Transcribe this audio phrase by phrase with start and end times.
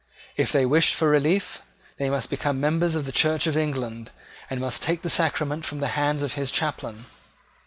[0.35, 1.61] If they wished for relief,
[1.97, 4.09] they must become members of the Church of England,
[4.49, 7.05] and must take the sacrament from the hands of his chaplain.